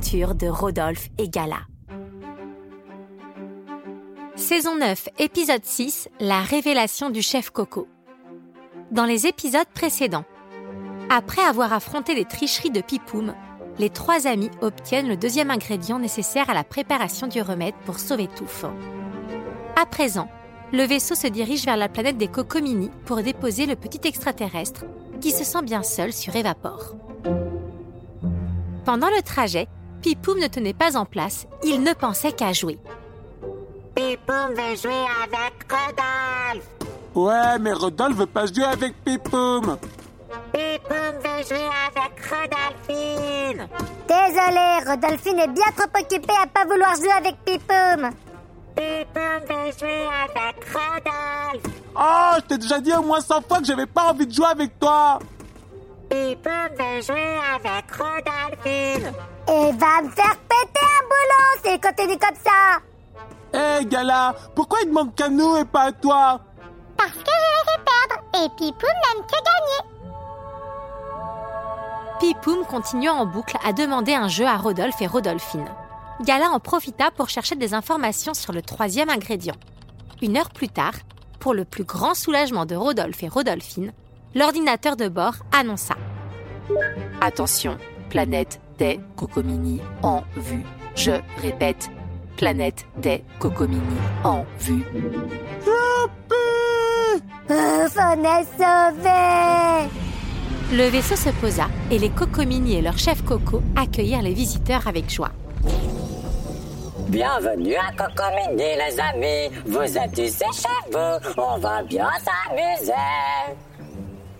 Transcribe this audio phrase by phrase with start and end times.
[0.00, 1.60] de Rodolphe et Gala.
[4.34, 7.86] Saison 9, épisode 6, La révélation du chef Coco.
[8.90, 10.24] Dans les épisodes précédents,
[11.10, 13.34] après avoir affronté les tricheries de Pipoum,
[13.78, 18.26] les trois amis obtiennent le deuxième ingrédient nécessaire à la préparation du remède pour sauver
[18.26, 18.64] Touffe.
[19.76, 20.28] À présent,
[20.72, 24.86] le vaisseau se dirige vers la planète des Cocomini pour déposer le petit extraterrestre
[25.20, 26.96] qui se sent bien seul sur Evapor.
[28.86, 29.68] Pendant le trajet,
[30.02, 32.78] Pipoum ne tenait pas en place, il ne pensait qu'à jouer.
[33.94, 36.66] Pipoum veut jouer avec Rodolphe.
[37.14, 39.76] Ouais, mais Rodolphe veut pas jouer avec Pipoum.
[40.52, 43.68] Pipoum veut jouer avec Rodolphine.
[44.08, 48.10] Désolé, Rodolphine est bien trop occupée à pas vouloir jouer avec Pipoum.
[48.74, 51.74] Pipoum veut jouer avec Rodolphe.
[51.94, 54.46] Oh, je t'ai déjà dit au moins 100 fois que j'avais pas envie de jouer
[54.46, 55.18] avec toi.
[56.08, 59.12] Pipoum veut jouer avec Rodolphine.
[59.52, 62.80] Et va me faire péter un boulot s'il continue comme ça.
[63.52, 66.40] Hé, Gala, pourquoi il demande qu'à nous et pas à toi
[66.96, 69.82] Parce que je fait perdre et Pipoum n'aime que gagner.
[72.20, 75.68] Pipoum continua en boucle à demander un jeu à Rodolphe et Rodolphine.
[76.20, 79.56] Gala en profita pour chercher des informations sur le troisième ingrédient.
[80.22, 80.92] Une heure plus tard,
[81.40, 83.92] pour le plus grand soulagement de Rodolphe et Rodolphine,
[84.34, 85.94] l'ordinateur de bord annonça
[87.20, 87.78] Attention,
[88.10, 90.64] planète des Cocomini en vue.
[90.96, 91.90] Je répète,
[92.36, 94.84] planète des Cocomini en vue.
[97.50, 99.88] Ouf, on est sauvés.
[100.72, 105.10] Le vaisseau se posa et les Cocomini et leur chef Coco accueillirent les visiteurs avec
[105.10, 105.32] joie.
[107.08, 109.50] Bienvenue à Cocomini, les amis.
[109.66, 111.18] Vous êtes ici chez vous.
[111.36, 112.92] On va bien s'amuser.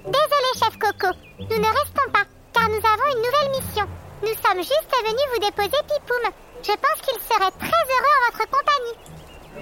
[0.07, 2.25] Désolé, chef Coco, nous ne restons pas,
[2.55, 3.87] car nous avons une nouvelle mission.
[4.23, 6.31] Nous sommes juste venus vous déposer Pipoum.
[6.63, 8.97] Je pense qu'il serait très heureux en votre compagnie.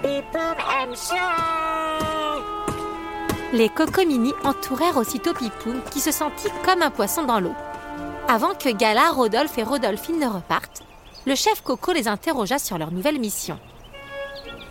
[0.03, 2.39] Pipoum aime jouer.
[3.53, 7.55] Les Cocomini entourèrent aussitôt Pipoum qui se sentit comme un poisson dans l'eau.
[8.29, 10.83] Avant que Gala, Rodolphe et Rodolphine ne repartent,
[11.25, 13.59] le chef Coco les interrogea sur leur nouvelle mission.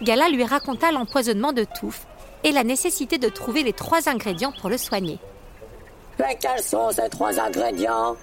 [0.01, 2.05] Gala lui raconta l'empoisonnement de Touffe
[2.43, 5.17] et la nécessité de trouver les trois ingrédients pour le soigner.
[6.19, 8.15] Mais quels sont ces trois ingrédients?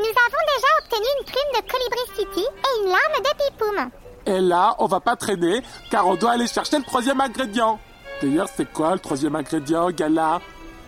[0.00, 3.90] Nous avons déjà obtenu une prime de Colibri City et une larme de Pipoum.
[4.24, 7.78] Et là, on va pas traîner, car on doit aller chercher le troisième ingrédient.
[8.22, 10.40] D'ailleurs, c'est quoi le troisième ingrédient, Gala?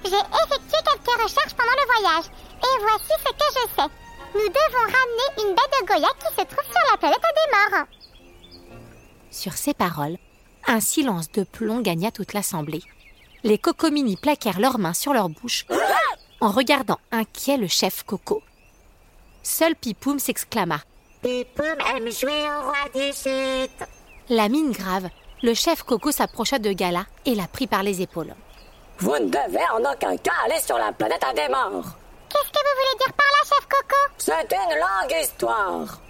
[0.02, 2.24] J'ai effectué quelques recherches pendant le voyage
[2.62, 3.90] et voici ce que je sais.
[4.34, 7.86] Nous devons ramener une baie de Goya qui se trouve sur la planète des morts.
[9.30, 10.16] Sur ces paroles,
[10.66, 12.82] un silence de plomb gagna toute l'assemblée.
[13.44, 15.66] Les Cocomini plaquèrent leurs mains sur leur bouche
[16.40, 18.42] en regardant inquiet le chef Coco.
[19.42, 20.78] Seul Pipoum s'exclama.
[21.20, 23.70] Pipoum aime jouer au roi du sud.
[24.28, 25.08] La mine grave,
[25.42, 28.34] le chef Coco s'approcha de Gala et la prit par les épaules.
[28.98, 31.96] Vous ne devez en aucun cas aller sur la planète à des morts.
[32.28, 33.96] Qu'est-ce que vous voulez dire par là, chef Coco?
[34.18, 36.00] C'est une longue histoire.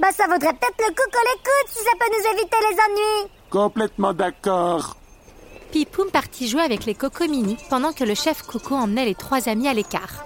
[0.00, 3.30] Bah ça vaudrait peut-être le coup qu'on l'écoute si ça peut nous éviter les ennuis.
[3.50, 4.96] Complètement d'accord.
[5.70, 9.68] Pipoum partit jouer avec les Cocomini pendant que le chef Coco emmenait les trois amis
[9.68, 10.24] à l'écart.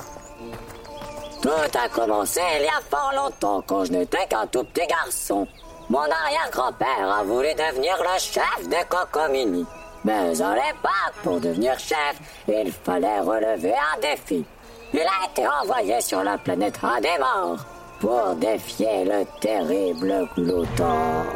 [1.45, 5.47] Tout a commencé il y a fort longtemps quand je n'étais qu'un tout petit garçon.
[5.91, 9.67] Mon arrière-grand-père a voulu devenir le chef des Cocomini.
[10.07, 12.19] Mais à l'époque, pour devenir chef,
[12.49, 14.43] il fallait relever un défi.
[14.95, 17.59] Il a été envoyé sur la planète Adémor
[18.01, 21.27] pour défier le terrible Gloutor.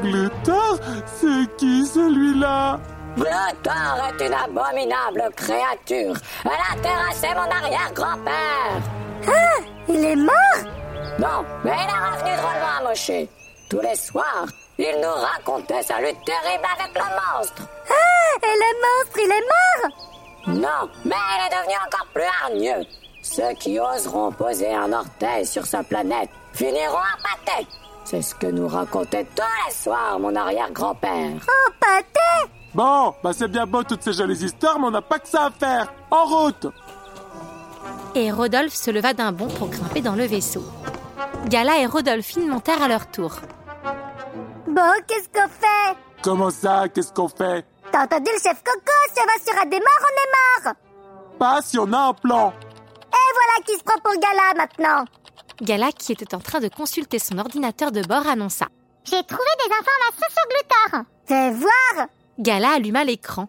[0.00, 2.80] Glutor C'est qui celui-là?
[3.16, 6.14] Gloutor est une abominable créature.
[6.44, 8.82] Elle a terrassé mon arrière-grand-père.
[9.28, 10.32] Ah, il est mort?
[11.18, 13.28] Non, mais il est revenu drôlement amoché.
[13.68, 14.46] Tous les soirs,
[14.78, 17.62] il nous racontait sa lutte terrible avec le monstre.
[17.90, 19.90] Ah, et le monstre, il est mort?
[20.46, 22.86] Non, mais il est devenu encore plus hargneux.
[23.22, 27.66] Ceux qui oseront poser un orteil sur sa planète finiront à pâté.
[28.04, 31.32] C'est ce que nous racontait tous les soirs mon arrière-grand-père.
[31.46, 32.50] Oh, pâté?
[32.74, 35.46] Bon, bah c'est bien beau toutes ces jolies histoires, mais on n'a pas que ça
[35.46, 35.92] à faire.
[36.10, 36.66] En route
[38.14, 40.64] et Rodolphe se leva d'un bond pour grimper dans le vaisseau.
[41.46, 43.32] Gala et Rodolphine montèrent à leur tour.
[44.66, 45.96] Bon, qu'est-ce qu'on fait?
[46.22, 47.64] Comment ça Qu'est-ce qu'on fait?
[47.90, 48.92] T'as entendu le chef Coco?
[49.14, 50.74] Si on va sur Adémar, on est mort
[51.38, 52.52] Pas si on a un plan.
[53.12, 55.04] Et voilà qui se prend pour Gala maintenant
[55.60, 58.66] Gala, qui était en train de consulter son ordinateur de bord, annonça.
[59.04, 63.48] J'ai trouvé des informations sur Glutor Fais voir Gala alluma l'écran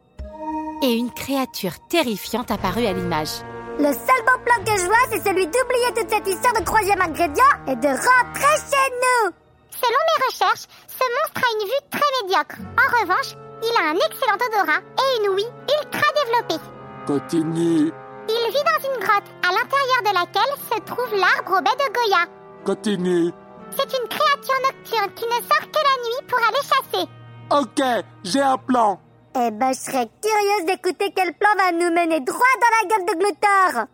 [0.82, 3.40] et une créature terrifiante apparut à l'image.
[3.80, 7.02] Le seul bon plan que je vois, c'est celui d'oublier toute cette histoire de troisième
[7.02, 9.32] ingrédient et de rentrer chez nous
[9.72, 12.58] Selon mes recherches, ce monstre a une vue très médiocre.
[12.78, 15.48] En revanche, il a un excellent odorat et une ouïe
[15.82, 16.64] ultra développée.
[17.08, 17.92] Continue.
[18.30, 21.94] Il vit dans une grotte, à l'intérieur de laquelle se trouve l'arbre au baie de
[21.94, 22.26] Goya.
[22.66, 23.32] Continue.
[23.72, 27.10] C'est une créature nocturne qui ne sort que la nuit pour aller chasser.
[27.54, 27.84] Ok,
[28.24, 29.00] j'ai un plan.
[29.36, 33.06] Eh ben, je serais curieuse d'écouter quel plan va nous mener droit dans la gueule
[33.06, 33.86] de Glutor.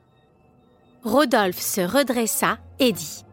[1.04, 3.26] Rodolphe se redressa et dit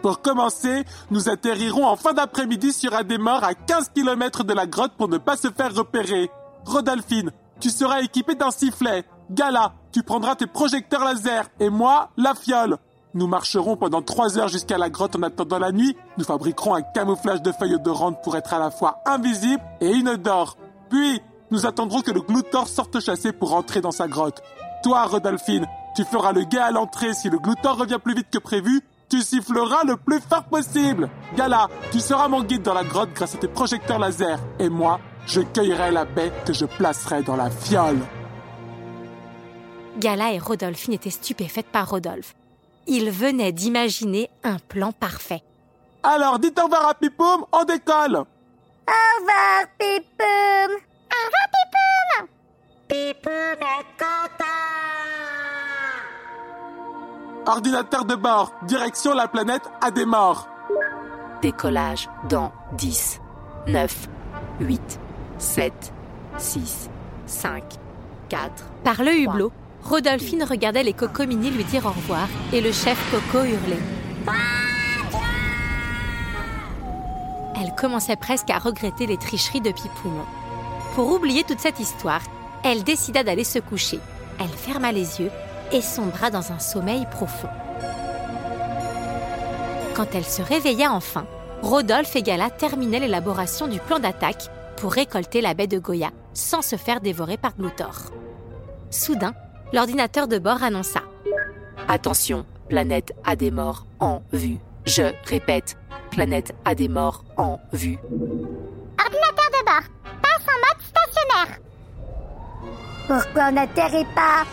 [0.00, 4.92] Pour commencer, nous atterrirons en fin d'après-midi sur Adémor à 15 km de la grotte
[4.96, 6.30] pour ne pas se faire repérer.
[6.64, 7.30] Rodolphine,
[7.60, 9.04] tu seras équipée d'un sifflet.
[9.30, 11.50] Gala, tu prendras tes projecteurs laser.
[11.60, 12.78] Et moi, la fiole.
[13.16, 15.96] Nous marcherons pendant trois heures jusqu'à la grotte en attendant la nuit.
[16.18, 20.58] Nous fabriquerons un camouflage de feuilles odorantes pour être à la fois invisible et inodore.
[20.90, 24.42] Puis, nous attendrons que le gloutor sorte chasser pour entrer dans sa grotte.
[24.82, 25.66] Toi, Rodolphine,
[25.96, 27.14] tu feras le guet à l'entrée.
[27.14, 31.08] Si le gloutor revient plus vite que prévu, tu siffleras le plus fort possible.
[31.36, 34.38] Gala, tu seras mon guide dans la grotte grâce à tes projecteurs laser.
[34.58, 38.00] Et moi, je cueillerai la baie que je placerai dans la fiole.
[39.96, 42.34] Gala et Rodolphine étaient stupéfaites par Rodolphe.
[42.86, 45.42] Ils venaient d'imaginer un plan parfait.
[46.02, 48.16] Alors, dites au revoir à Pipoum, on décolle.
[48.16, 50.76] Au revoir, Pipoum.
[51.10, 52.26] Au revoir, Pipoum.
[57.46, 60.48] Ordinateur de bord, direction la planète Adémor.
[61.42, 63.20] Décollage dans 10,
[63.68, 64.08] 9,
[64.60, 65.00] 8,
[65.38, 65.92] 7,
[66.38, 66.90] 6,
[67.26, 67.62] 5,
[68.28, 68.64] 4.
[68.82, 69.52] Par le hublot,
[69.88, 73.78] Rodolphine regardait les cocomini lui dire au revoir et le chef Coco hurlait.
[77.54, 80.24] Elle commençait presque à regretter les tricheries de Pipoum.
[80.96, 82.20] Pour oublier toute cette histoire,
[82.64, 84.00] elle décida d'aller se coucher.
[84.40, 85.30] Elle ferma les yeux
[85.70, 87.48] et sombra dans un sommeil profond.
[89.94, 91.26] Quand elle se réveilla enfin,
[91.62, 96.60] Rodolphe et Gala terminaient l'élaboration du plan d'attaque pour récolter la baie de Goya sans
[96.60, 98.10] se faire dévorer par Gloutor.
[98.90, 99.34] Soudain,
[99.72, 101.00] l'ordinateur de bord annonça
[101.88, 104.58] Attention, planète Adémor en vue.
[104.86, 105.76] Je répète,
[106.10, 107.98] planète Adémor en vue.
[108.98, 109.86] Ordinateur de bord,
[110.22, 111.58] passe en mode stationnaire.
[113.06, 114.44] Pourquoi on n'atterrit pas?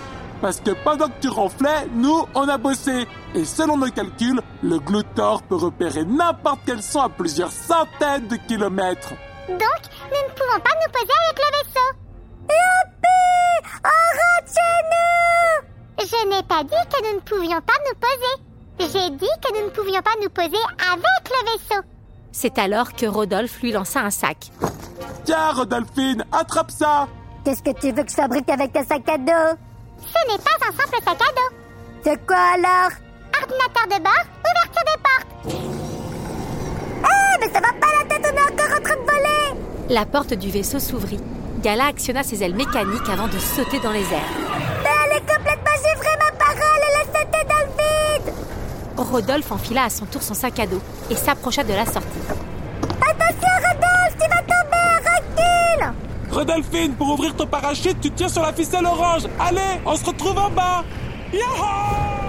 [0.41, 3.07] Parce que pendant que tu ronflais, nous, on a bossé.
[3.33, 8.35] Et selon nos calculs, le gloutor peut repérer n'importe quel son à plusieurs centaines de
[8.35, 9.13] kilomètres.
[9.47, 12.03] Donc, nous ne pouvons pas nous poser avec le vaisseau.
[13.63, 17.99] Youpi On rentre chez nous Je n'ai pas dit que nous ne pouvions pas nous
[17.99, 18.43] poser.
[18.79, 21.81] J'ai dit que nous ne pouvions pas nous poser avec le vaisseau.
[22.31, 24.37] C'est alors que Rodolphe lui lança un sac.
[25.25, 27.07] Tiens, Rodolphine, attrape ça.
[27.45, 29.57] Qu'est-ce que tu veux que je fabrique avec un sac à dos?
[30.01, 31.55] Ce n'est pas un simple sac à dos.
[32.03, 32.91] C'est quoi alors?
[33.39, 35.27] Ordinateur de bord, ouverture des portes.
[37.03, 39.05] Ah, mais ça va pas la tête, on est encore en train de
[39.93, 41.19] La porte du vaisseau s'ouvrit.
[41.61, 44.33] Gala actionna ses ailes mécaniques avant de sauter dans les airs.
[44.81, 48.33] Mais elle est complètement givrée, ma parole, elle a sauté dans le vide
[48.97, 50.81] Rodolphe enfila à son tour son sac à dos
[51.11, 52.07] et s'approcha de la sortie.
[53.01, 55.93] Attention, Rodolphe, tu vas tomber, recule
[56.31, 59.27] Rodolphine, pour ouvrir ton parachute, tu tiens sur la ficelle orange.
[59.39, 60.83] Allez, on se retrouve en bas.
[61.31, 62.25] Yahoo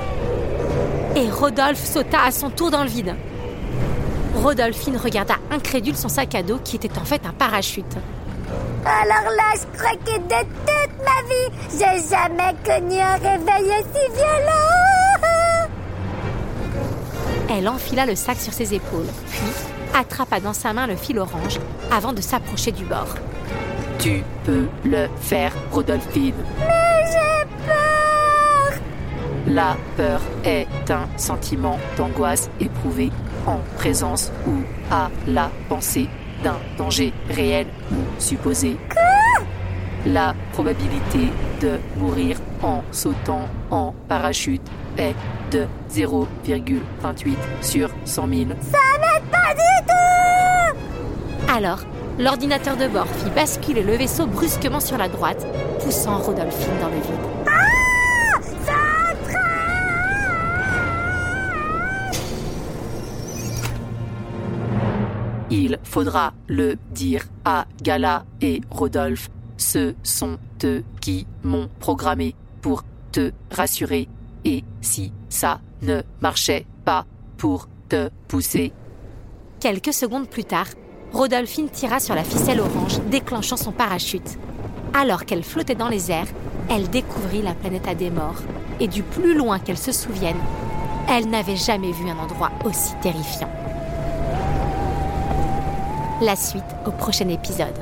[1.16, 3.14] Et Rodolphe sauta à son tour dans le vide.
[4.44, 7.96] Rodolphine regarda incrédule son sac à dos qui était en fait un parachute.
[8.84, 14.06] Alors là, je crois que de toute ma vie, j'ai jamais connu un réveil aussi
[14.14, 15.66] violent
[17.48, 19.48] Elle enfila le sac sur ses épaules, puis
[19.98, 21.58] attrapa dans sa main le fil orange
[21.90, 23.14] avant de s'approcher du bord.
[23.98, 26.34] Tu peux le faire, Rodolphine.
[26.58, 28.78] Mais j'ai peur
[29.46, 33.10] La peur est un sentiment d'angoisse éprouvé
[33.46, 34.52] en présence ou
[34.90, 36.08] à la pensée
[36.42, 38.76] d'un danger réel ou supposé.
[40.06, 41.30] La probabilité
[41.62, 44.62] de mourir en sautant en parachute
[44.98, 45.14] est
[45.50, 48.40] de 0,28 sur 100 000.
[48.60, 51.80] Ça n'aide pas du tout Alors,
[52.18, 55.46] l'ordinateur de bord fit basculer le vaisseau brusquement sur la droite,
[55.82, 57.43] poussant Rodolphine dans le vide.
[65.54, 69.30] Il faudra le dire à Gala et Rodolphe.
[69.56, 72.82] Ce sont eux qui m'ont programmé pour
[73.12, 74.08] te rassurer.
[74.44, 77.06] Et si ça ne marchait pas,
[77.36, 78.72] pour te pousser.
[79.60, 80.66] Quelques secondes plus tard,
[81.12, 84.38] Rodolphine tira sur la ficelle orange, déclenchant son parachute.
[84.92, 86.28] Alors qu'elle flottait dans les airs,
[86.68, 88.34] elle découvrit la planète Adémor.
[88.80, 90.38] Et du plus loin qu'elle se souvienne,
[91.08, 93.50] elle n'avait jamais vu un endroit aussi terrifiant.
[96.22, 97.74] La suite au prochain épisode.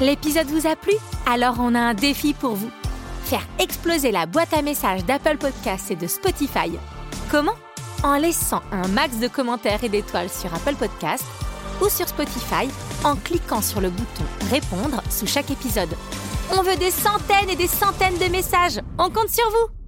[0.00, 0.92] L'épisode vous a plu?
[1.30, 2.70] Alors on a un défi pour vous.
[3.22, 6.72] Faire exploser la boîte à messages d'Apple Podcasts et de Spotify.
[7.30, 7.54] Comment?
[8.02, 11.24] En laissant un max de commentaires et d'étoiles sur Apple Podcasts
[11.80, 12.68] ou sur Spotify
[13.04, 15.94] en cliquant sur le bouton Répondre sous chaque épisode.
[16.58, 18.80] On veut des centaines et des centaines de messages.
[18.98, 19.85] On compte sur vous